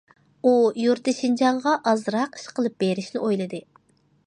ئۇ 0.43 0.53
يۇرتى 0.83 1.13
شىنجاڭغا 1.17 1.75
ئازراق 1.91 2.41
ئىش 2.41 2.49
قىلىپ 2.59 2.79
بېرىشنى 2.85 3.21
ئويلىدى. 3.25 3.63